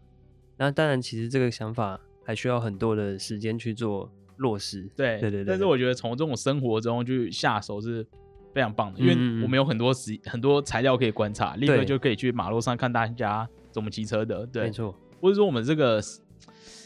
[0.56, 4.82] 那当然，其实这个想法还需要很多的时间去做落实。
[4.96, 8.04] 对对对对但是我觉得从这种生活中去下手是
[8.52, 14.44] 非常棒的，因为我们有很多时很多材料可以观察，立刻就可以去马路上看大家怎么骑车的。
[14.46, 16.02] 对没，错，或者说我们这个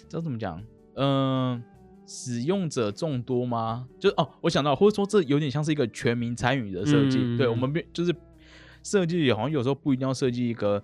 [0.09, 0.63] 这怎么讲？
[0.97, 1.63] 嗯、
[2.07, 3.87] 使用者众多吗？
[3.99, 7.19] 就哦，我想到，或者说这有点像是一个全民参与的设计。
[7.21, 8.15] 嗯对我们变就是
[8.83, 10.83] 设计，好像有时候不一定要设计一个，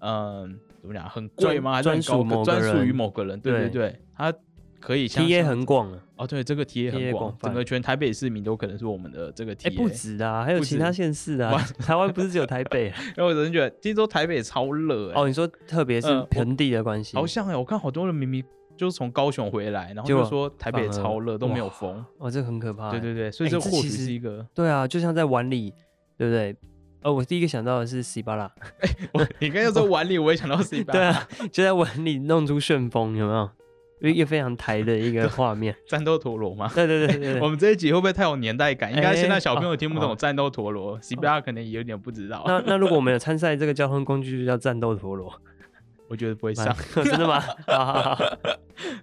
[0.00, 1.80] 嗯、怎么讲，很贵吗？
[1.80, 3.40] 专属某专属于人某个人？
[3.40, 4.32] 对对对对，它
[4.78, 9.76] 可以像 T A 很广啊，哦，对，这个 T A 很广整个全台北市民都可能是我们的这个 T 哎、A。
[9.76, 13.00] 不止的、啊，还有其他县市的、啊， 台湾不是只有台北、啊。
[13.16, 18.44] 因为我真的觉得，听说台北超热、欸，哦，你说特别是盆地的关系，好像哎、我看好多人明明
[18.76, 22.04] 就是从高雄回来，然后就说台北超热，都没有哇风。
[22.18, 25.72] 哦，这很可怕、对对对，所以这或许是一个，对啊，就像在碗里，
[26.16, 26.56] 对不对？
[27.02, 28.44] 哦，我第一个想到的是西巴拉，
[28.80, 33.50] 哎我 你刚才说碗里，我也想到 C 八，对啊，就在碗里弄出旋风，有没有？
[34.02, 35.72] 一个非常台的一个画面。
[35.86, 36.68] 战斗陀螺吗？
[36.74, 38.92] 对对对对对，我们这一集会不会太有年代感？
[38.92, 42.42] 应该现在小朋友听不哦懂战斗陀螺，C 八可能也有点不知道。
[42.44, 45.32] 那那如果我们有 参赛这个交通工具，就叫战斗陀螺，
[46.12, 46.76] 我觉得不会上。
[46.92, 47.40] 真的吗？
[47.66, 48.14] 好 好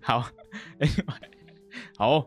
[0.01, 0.29] 好，好，
[0.77, 0.87] 哎，
[1.97, 2.25] 好哦。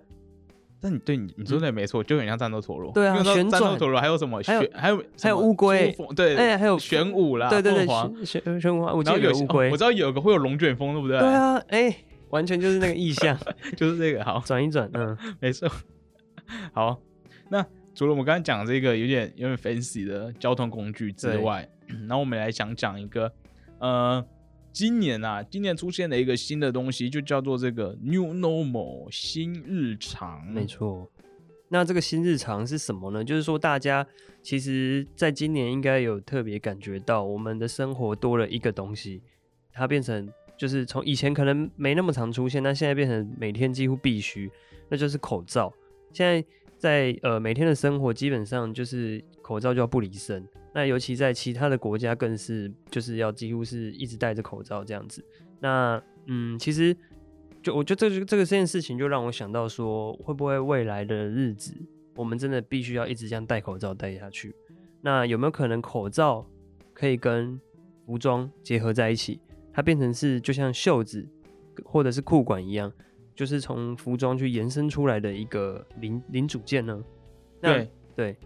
[0.80, 2.90] 但你对你你说的也没错，就很像战斗陀螺。
[2.92, 4.42] 对啊战斗陀螺还有什么？
[4.44, 11.20] 还有旋还有还有乌龟对，哎还有玄武啦，对对对，玄玄玄武，我记然后有些得有乌龟哦我知，道有个会有龙卷风，对不对？
[11.20, 11.96] 对，啊，哎，
[12.30, 13.38] 完全就是那个意象，
[13.76, 14.24] 就是这个。
[14.24, 15.70] 好，转一转，嗯，没错。
[16.72, 17.00] 好，
[17.48, 17.64] 那
[17.94, 21.68] 除了我们刚才讲这个有点有点 fancy 的交通工具之外，
[22.08, 23.32] 然后我们来想讲一个，
[23.78, 24.24] 呃，
[24.72, 30.46] 今年啊，今年出现了一个新的东西，就叫做这个 New Normal 新日常。
[30.46, 31.11] 没错。
[31.68, 33.24] 那这个新日常是什么呢？
[33.24, 34.06] 就是说，大家
[34.42, 39.22] 其实在今年应该有特别感觉到，我们的生活多了一个东西，
[39.72, 44.50] 它变成就是从以前可能没那么常出现，但现在变成每天几乎必须，
[44.88, 45.72] 那就是口罩。
[46.12, 46.44] 现在
[46.82, 50.44] 在呃每天的生活，基本上就是口罩就要不离身。
[50.74, 55.24] 那尤其在其他的国家，更是就是要几乎是一直戴着口罩这样子。
[55.60, 56.92] 那嗯，其实
[57.62, 61.72] 就我觉得这这个这件事情，就让我想到说，会不会未来的日子，
[62.16, 64.52] 我们真的必须要一直这样戴口罩戴下去？
[65.02, 66.44] 那有没有可能口罩
[66.92, 67.60] 可以跟
[68.04, 69.40] 服装结合在一起，
[69.72, 71.24] 它变成是就像袖子
[71.84, 72.92] 或者是裤管一样，
[73.34, 77.02] 就是从服装去延伸出来的一个零零组件呢？
[77.60, 78.36] 那对，对。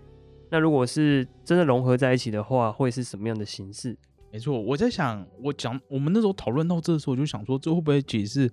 [0.48, 3.96] 那如果是真的融合在一起的话，会是什么样的形式？
[4.30, 4.60] 没错。
[4.60, 8.48] 我在想，我讲我们那时候讨论到这的时候，我就想说，这会不会解释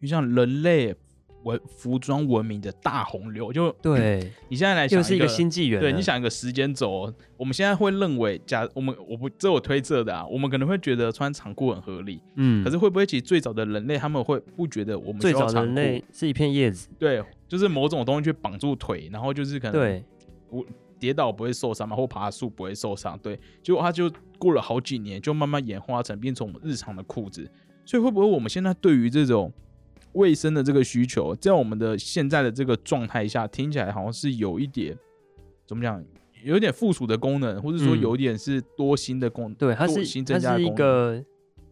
[0.00, 0.94] 就像人类
[1.44, 3.52] 文服装文明的大洪流？
[3.52, 5.88] 就对，你现在来想又是一个个新纪元了。
[5.88, 20.04] 对，你想一个时间轴哦，我们现在会认为，假我们我不这我推测的啊，我们可能会觉得穿长裤很合理，嗯，可是会不会其实最早的人类他们会不觉得我们最早的人类是一片叶子，对，就是某种东西去绑住腿，然后就是可能对，
[20.50, 20.64] 我
[20.98, 27.48] 跌倒不会受伤嘛，或爬树不会受伤，对，结果它就过了好几年，就慢慢演化成变成我们日常的裤子，
[27.84, 29.52] 所以会不会我们现在对于这种
[30.12, 34.96] 卫生的这个需求，在我们的现在的这个状态下，听起来好像是有一点
[35.66, 36.02] 怎么讲，
[36.42, 40.74] 有一点附属的功能，或者说嗯有一点是多新的功，对，它是新它是一增加的功能。
[40.74, 41.24] 个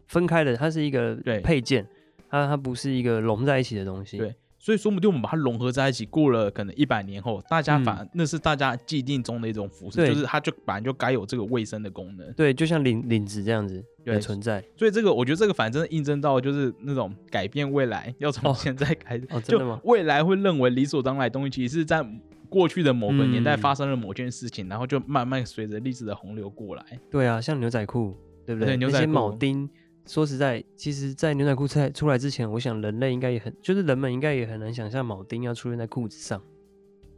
[0.07, 1.87] 分开的，它是一个配件，
[2.29, 4.17] 它它不是一个融在一起的东西。
[4.17, 12.31] 对所以说不定我们把它融合在一起，过了可能一百年后，大家嗯反而、那是大家既定中的一种服饰，对就是它就本来就该有这个卫生的功能。
[12.33, 14.63] 对，就像领领子这样子对的存在。
[14.75, 19.89] 所以这个我觉得这个反正印证到就是那种改变未来要从哦现在开始，哦，真的吗就？
[19.89, 22.05] 未来会认为理所当然的东西，其实是在
[22.49, 26.83] 过去的某个年代嗯发生了某件事情，然后就慢慢随着历史的洪流过来。
[27.11, 29.69] 对啊，像牛仔裤，对不对牛仔铆钉，
[30.07, 36.41] 说实在，其实，在牛仔裤出出来之前，我想人类应该也很，就是人们应该也很难想象铆钉要出现在裤子上。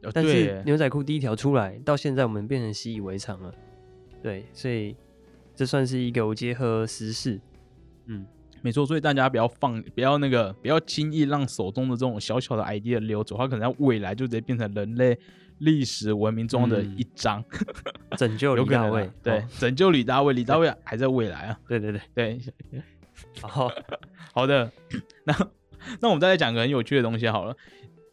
[0.04, 3.54] 哦但是，牛仔裤第一条出来，到现在我们变成习以为常了。
[4.24, 4.96] 对，所以
[5.56, 7.40] 这算是一个我结合时事。
[8.08, 8.26] 嗯，
[8.62, 15.18] 没错，所以大家不要放，不要那个，不要轻易让手中的这种小小的 idea 流走，它可能在未来就直接变成人类
[15.60, 17.44] 历史文明中的嗯一章，
[18.20, 22.40] 拯救李大卫对哦，拯救李大卫，李大卫还在未来啊，对对对，对，
[23.42, 23.72] 好，
[24.34, 24.70] 好的，
[25.24, 25.34] 那
[26.02, 27.56] 那我们再来讲个很有趣的东西好了。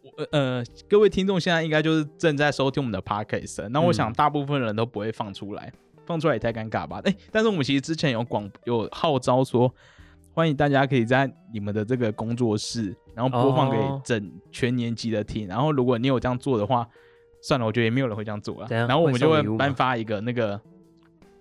[0.02, 5.72] 我呃，各位听众现在应该就是正在收听我们的 podcast，那我想嗯大部分人都不会放出来。
[6.06, 7.00] 放出来也太尴尬吧？
[7.04, 9.74] 哎、但是我们其实之前有广有号召说，
[10.32, 15.48] 欢迎大家可以在你们的这个工作室，然后播放给哦整全年级的听。
[15.48, 16.88] 然后如果你有这样做的话，
[17.40, 18.66] 算了，我觉得也没有人会这样做了。
[18.68, 20.60] 然后我们就会颁发一个那个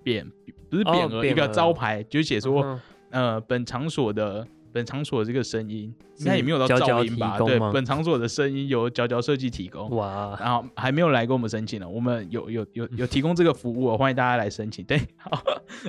[0.03, 0.25] 匾，
[0.69, 2.63] 不是哦匾额，一个招牌，就写说。
[2.63, 2.79] 嗯
[3.11, 7.37] 呃，本场所的本场所的这个声音，应该也没有到噪音吧？
[7.39, 9.89] 对，本场所的声音由佼佼设计提供。
[9.91, 14.83] 哇，然后还没有来跟我们申请呢，我们有有有有提供这个服务哦，欢迎大家来申请。
[14.83, 15.41] 对，好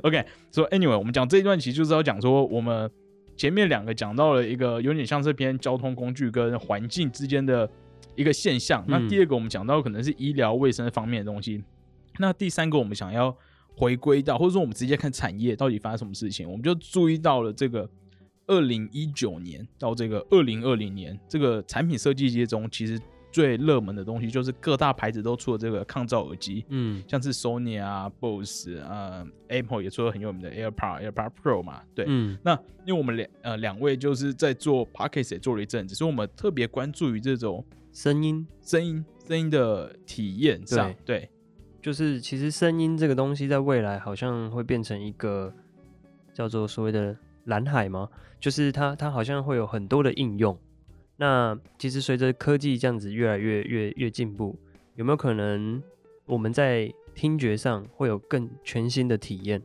[0.04, 0.24] ，OK。
[0.52, 2.88] 所以 anyway，我们讲这一段其实就是要讲说，我们
[3.36, 7.68] 前面两个讲到了一个有点像这篇交通工具跟环境之间的
[8.16, 8.84] 一个现象。
[8.88, 11.62] 那嗯第二个我们讲到可能是医疗卫生方面的东西。
[12.18, 13.36] 那第三个我们想要
[13.76, 17.88] 回归到，或者说我们直接看产业到底发生什么事情，我们就注意到了这个
[18.46, 22.98] 二零一九年到这个二零二零年这个产品设计界中，其实
[23.30, 32.06] 最热门的东西就是各大牌子都出了这个抗噪耳机，嗯像是 Sony 啊、BOSS 啊 Apple 也出了很有名的 AirPod、AirPod Pro 嘛，对。
[32.08, 37.62] 嗯那因为我们两呃两位就是在做 Podcast 也做了一阵子，所以我们特别关注于这种
[37.96, 41.30] 声音声音声音的体验上，对
[41.80, 45.50] 就是其实声音这个东西在未来好像会变成一个
[46.34, 48.06] 叫做所谓的蓝海吗？
[48.38, 50.54] 就是它它好像会有很多的应用。
[51.16, 54.58] 那其实随着科技这样子越来越越越进步，
[54.96, 55.82] 有没有可能
[56.26, 59.62] 我们在听觉上会有更全新的体验？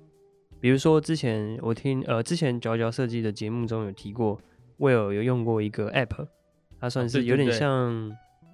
[0.61, 4.39] 比如说之前我听呃之前佼佼设计的节目中有提过，
[4.77, 6.27] 威尔有用过一个 App，
[6.81, 8.11] 它算是有点像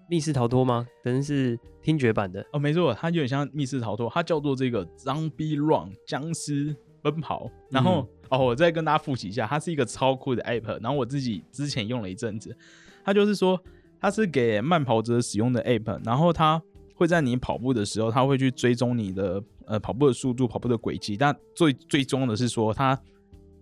[0.10, 0.86] 密室逃脱吗？
[1.04, 2.46] 等于是听觉版的。
[2.52, 7.50] 哦，没错，它有点像密室逃脱，它叫做这个 Zombie Run 僵尸奔跑。
[7.72, 10.82] 然后、哦，我再跟大家复习一下，它是一个超酷的 app。
[10.82, 12.56] 然后我自己之前用了一阵子，
[13.04, 13.58] 它就是说
[14.00, 16.62] 它是给慢跑者使用的 app，然后它
[16.96, 21.16] 会在你跑步的时候，它会去追踪你的呃跑步的速度、跑步的轨迹。
[21.16, 23.00] 但最最终的是说，它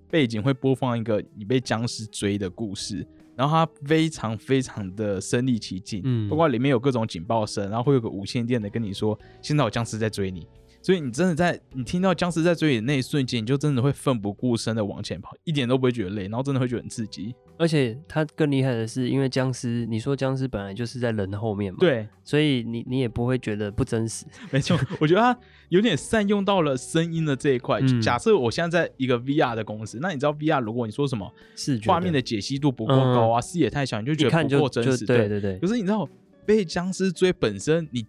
[0.09, 3.05] 背景会播放一个你被僵尸追的故事。
[3.35, 10.47] 然后它非常非常的身临其境，嗯包括里面有各种警报声，然后会有个无线电的跟你说，现在有僵尸在追你，
[10.81, 17.35] 所以你真的在你听到僵尸在追你的那一瞬间，你就真的会奋不顾身的往前跑，一点都不会觉得累，然后真的会觉得很刺激。
[17.57, 24.25] 而且它更厉害的是，因为僵尸，你说僵尸本来就是在人后面嘛，，对，所以你你也不会觉得不真实。
[24.51, 25.37] 没错，我觉得它
[25.69, 27.79] 有点善用到了声音的这一块。
[27.81, 35.05] 嗯假设我现在在一个 VR 的公司，那你知道 VR 如果你说什么视觉画面的解析度不够高啊，视野太小，你就觉得不够真实。
[35.05, 36.07] 对对对可，是你知道
[36.45, 38.05] 被僵尸追本身，你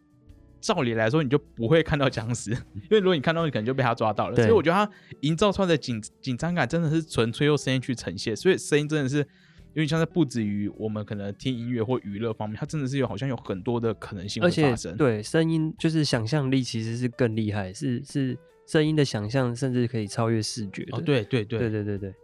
[0.66, 4.34] 照理来说你就不会看到僵尸，因为如果你看到，你可能就被他抓到了。
[4.34, 14.96] 所以我觉得他营造出来的紧紧张感真的是纯粹用声音去呈现，所以声音真的是有点像在不止于我们可能听音乐或娱乐方面，它真的是有好像有很多的可能性会而且发生。
[14.96, 20.96] 对声音就是想象力其实是更厉害，是是声音的想象甚至可以超越视觉的。
[20.96, 22.14] 哦，对对对对对对对，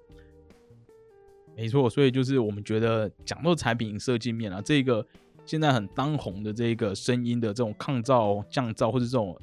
[1.56, 5.06] 没错，所以就是我们觉得讲到产品设计面啊，这个
[5.44, 9.36] 现在很当红的这个声音的这种抗噪、降噪或者这种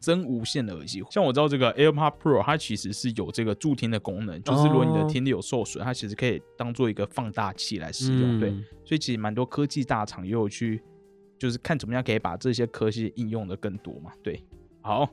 [0.00, 8.38] 真无线的耳机，像我知道这个 AirPod Pro，它其实是有这个助听的功能，就是如果你的哦听力有受损，它其实可以当做一个放大器来使用。
[8.38, 10.82] 对，嗯所以其实蛮多科技大厂也有去，
[11.38, 14.12] 就是看怎么样可以把这些科技应用的更多嘛。
[14.22, 14.44] 对，
[14.82, 15.08] 好，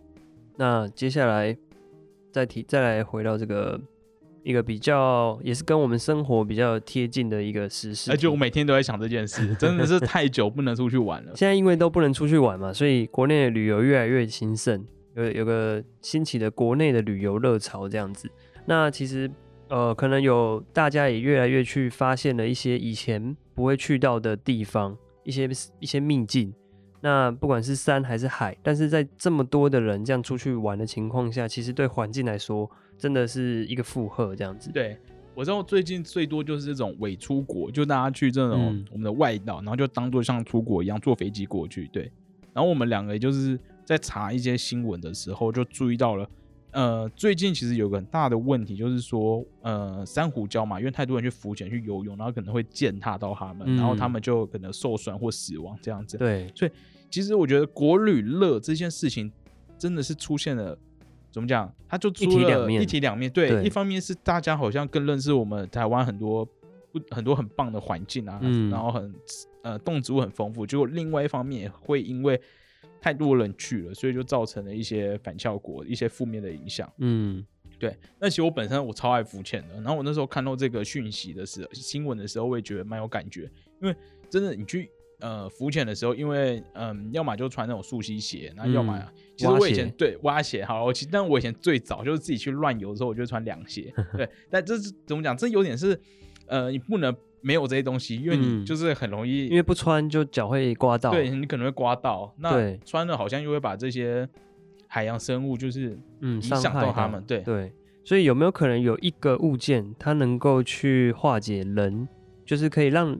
[0.57, 1.57] 那接下来
[2.31, 3.79] 再提再来回到这个
[4.43, 11.33] 一个比较也是跟我们生活比较贴近的一个时事，而且我每天都在想这件事， 真的是太久不能出去玩了。
[11.35, 14.83] 现在因为都不能出去玩嘛，所以国内的旅游越来越兴盛，
[15.15, 18.29] 有有个兴起的国内的旅游热潮这样子。
[18.65, 19.29] 那其实
[19.69, 25.49] 呃，可能有大家也越来越去发现了一些以前不会去到的地方，一些
[25.79, 26.53] 一些秘境。
[27.03, 32.69] 那不管是山还是海，但是在这么多的人这样出去玩的情况下，其实对环境来说
[33.01, 34.69] 真的是一个负荷这样子。
[34.71, 34.95] 对，
[35.33, 41.87] 我知道最近最多就是这种伪出国，就大家去这种嗯我们的外岛，然后就当做像出国一样坐飞机过去。
[41.87, 42.03] 对，
[42.53, 46.29] 然后我们两个也就是在查一些新闻的时候，就注意到了，
[46.73, 56.17] 呃，最近其实有个很大的问题，就是说，呃，珊瑚礁嘛，因为太多人去浮潜、去游泳，然后可能会践踏到他们，然后他嗯们就可能受损或死亡这样子。
[56.17, 56.71] 对，所以
[57.09, 59.31] 其实我觉得国旅乐这件事情
[59.77, 60.77] 真的是出现了，
[61.31, 61.73] 怎么讲？
[61.87, 63.31] 它就出了面一体两面。
[63.31, 66.45] 对，对一方面是大家好像更认识我们台湾很多
[66.91, 69.13] 不很多很棒的环境啊，嗯然后很
[69.63, 70.65] 呃动植物很丰富。
[70.65, 72.39] 结果另外一方面也会因为
[72.99, 76.91] 太多人去了，所以就造成了一些反效果、一些负面的影响。
[76.97, 77.43] 嗯，
[77.79, 83.49] 对，那其实我本身我超爱浮潜的，然后我那时候看到这个讯息的时候，新闻的时候，我也觉得蛮有感觉，
[83.81, 83.95] 因为
[84.29, 84.91] 真的你去
[85.21, 89.05] 呃浮潜的时候，因为嗯，要么就穿那种溯溪鞋，然后要么、嗯
[89.37, 95.35] 其实我以前对蛙鞋，好，我其实但我以前最早就是自己去乱游的时候，我就穿凉鞋， 对，但这是怎么讲？
[95.35, 95.99] 这有点是
[96.45, 101.09] 呃，你不能没有这些东西，因为你嗯就是很容易，因为不穿就脚会刮到。
[101.09, 104.29] 对你可能会刮到，那穿了好像又会把这些
[104.85, 112.07] 海洋生物就是嗯，影响到他们，对，对，所以有没有可能有一个物件，它能够去化解人，
[112.45, 113.19] 就是可以让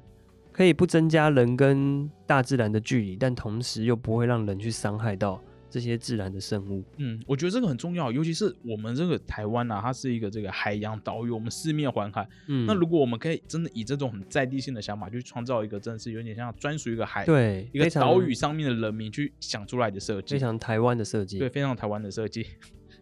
[0.52, 6.84] 可以不增加人跟大自然的距离，但同时又不会让人去伤害到这些自然的生物。
[6.97, 12.28] 嗯，我觉得这个很重要，尤其是我们这个台湾啊，它是一个这个海洋岛屿，我们四面环海。
[12.47, 22.45] 嗯，那如果我们可以真的以这种很在地性的想法去创造一个真的是有点像专属一个海对一个岛屿上面的人民去想出来的设计，非常台湾的设计，对，非常台湾的设计。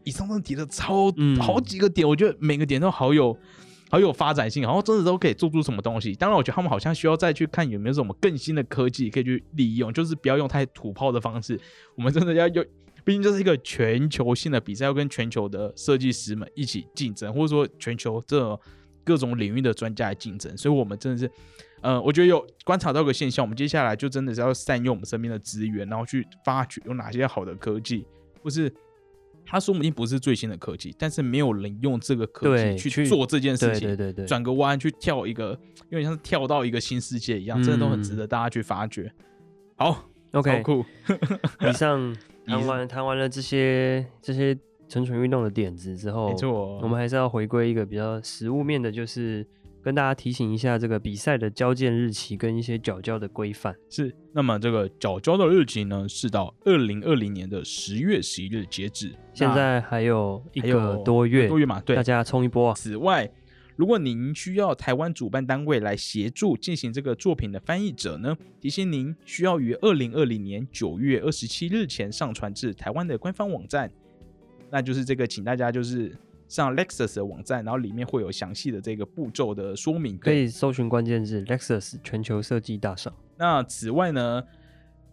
[0.06, 3.38] 以上都提的超、嗯好几个点，我觉得每个点都好有
[3.90, 6.14] 好有发展性，然后真的都可以做出什么东西。
[6.14, 11.60] 当然，我觉得他们好像需要再去看有没有什么更新的科技可以去利用，就是不要用太土炮的方式。
[11.96, 12.66] 我们真的要用，
[13.04, 18.60] 毕竟这是一个全球性的比赛，要跟全球的设计师们一起竞争，或者说全球这
[19.04, 20.56] 各种领域的专家来竞争。
[20.58, 21.32] 所以，我们真的是。
[21.82, 28.06] 呃，我觉得有观察到个现象，我们接下来就真的是要善用我们身边的资源，然后去发掘有哪些好的科技，
[28.44, 28.70] 或是
[29.52, 34.24] 它说不定不是最新的科技，但是没有人用这个科技去去做这件事情，对对对。
[34.24, 39.12] 对，转个弯去跳一个，有点像是跳到一个新世界一样，真的都很值得大家去发掘。
[39.76, 40.86] 好 OK，好酷，
[41.68, 44.56] 以上以谈完谈完了这些这些
[44.88, 49.43] 蠢蠢欲动的点子之后没，错，我们还是要回归一个比较实物面的，就是
[49.82, 53.74] 跟大家提醒一下这个比赛的交件日期跟一些缴交的规范。
[53.90, 54.14] 是。
[54.34, 62.04] 那么这个缴交的日期呢，是到二零二零年的十月十一日截止，现在还有一个多月，多月嘛，对大。
[62.10, 62.74] 家冲一波啊！
[62.74, 63.30] 此外，
[63.76, 73.92] 如果您需要台湾主办单位来协助进行这个作品的翻译者呢，提醒您需要于二零二零年九月二十七日前上传至台湾的官方网站，
[74.72, 76.18] 那就是这个，请大家就是
[76.50, 80.18] 上 Lexus 的网站，然后里面会有详细的这个步骤的说明。
[80.18, 83.14] 可以搜寻关键字 Lexus 全球设计大赏。
[83.38, 84.43] 那此外呢，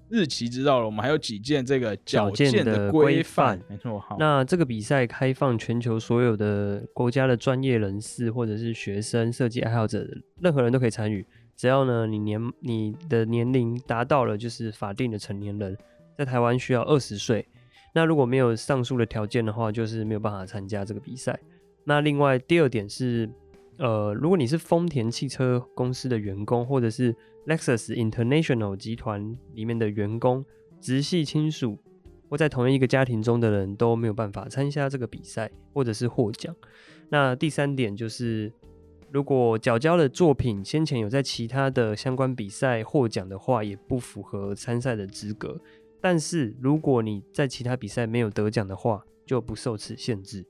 [0.08, 10.04] 日期知道了，我们还有几件这个矫矫健健的规规范没错，好，那这个比赛开放全球所有的国家的专业人士或者是学生、设计爱好者，
[10.40, 11.24] 任何人都可以参与。
[11.54, 15.76] 只要呢你年你的年龄达到了就是法定的成年人，
[16.16, 17.46] 在台湾需要二十岁。
[17.96, 21.40] 那如果没有上述的条件的话，就是没有办法参加这个比赛。
[21.84, 23.26] 那另外第二点是，
[23.78, 27.16] 呃，如果你是丰田汽车公司的员工，或者是
[27.46, 30.44] Lexus International 集团里面的员工、
[30.78, 31.78] 直系亲属
[32.28, 36.54] 或在同一个家庭中的人都没有办法参加这个比赛，或者是获奖。
[37.08, 38.52] 那第三点就是，
[39.10, 45.58] 如果缴交的作品先前有在其他的相关比赛获奖的话，也不符合参赛的资格。
[46.08, 50.46] 但是如果你在其他比赛没有得奖的话，就不受此限制。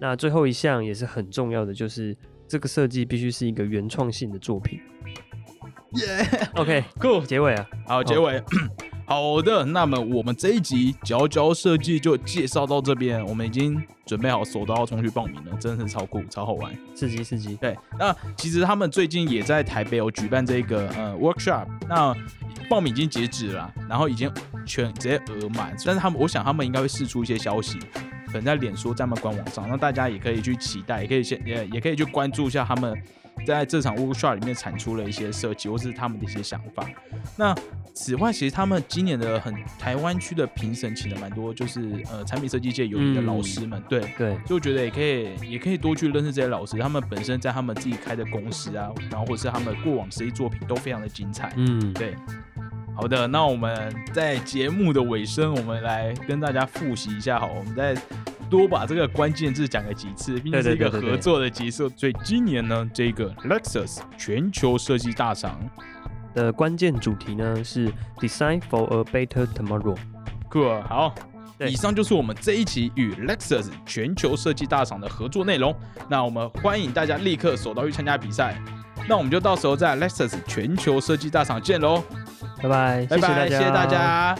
[0.00, 2.16] 那最后一项也是很重要的，就是
[2.48, 4.80] 这个设计必须是一个原创性的作品。
[5.92, 8.42] 耶 OK，酷，结尾啊，好，结尾。
[9.04, 16.74] 好的，那么我们这一集佼佼设计就介绍到这边，我们已经准备好手刀冲去报名了，真的是超酷、超好玩。
[16.94, 17.56] 刺激刺激。
[17.56, 22.16] 对，那其实他们最近也在台北有举办这个呃 workshop，那
[22.68, 24.30] 报名已经截止了啦，然后已经
[24.64, 27.78] 全直接额满，但是他们我想他们应该会释出一些消息，
[28.26, 32.96] 可能在脸书在他们官网上，那大家也可以去期待，也可以先也也可以去关注一下他们
[33.46, 36.84] 在这场 workshop 里面产出了一些设计或是他们的一些想法。
[37.36, 37.54] 那
[37.94, 51.50] 此外，其实他们今年的很台湾区的评审请了蛮多，就是呃产品设计界有名的老师们，对，对，就觉得也可以，也可以多去认识这些老师，他们本身在他们自己开的公司啊，然后或是他们过往实际作品都非常的精彩。
[51.56, 52.14] 嗯，对，
[52.96, 57.94] 好的，那我们在节目的尾声，我们来跟大家复习一下，好，我们再
[58.48, 65.60] 多把这个关键字讲个几次，毕竟是一个合作的集数，所以今年呢，这个 Lexus 全球设计大赏，
[66.34, 69.98] 的关键主题呢是 Design for a Better Tomorrow。
[70.50, 71.14] Cool，，好。
[71.58, 75.74] 以上就是我们这一期与 Lexus 全球设计大赏的合作内容。
[76.06, 78.60] 那我们欢迎大家立刻手刀去参加比赛。
[79.08, 82.04] 那我们就到时候在 Lexus 全球设计大赏见喽！
[82.68, 84.36] 拜拜，谢谢大家。